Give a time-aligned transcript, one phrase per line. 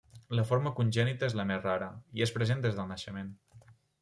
[0.37, 1.91] La forma congènita és la més rara,
[2.21, 3.31] i és present des del naixement.